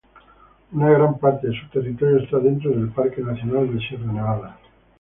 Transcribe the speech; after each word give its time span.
Una 0.71 0.89
gran 0.89 1.19
parte 1.19 1.47
de 1.49 1.59
su 1.61 1.69
territorio 1.69 2.17
está 2.23 2.39
dentro 2.39 2.71
del 2.71 2.89
Parque 2.89 3.21
nacional 3.21 3.71
de 3.71 3.87
Sierra 3.87 4.11
Nevada. 4.11 4.57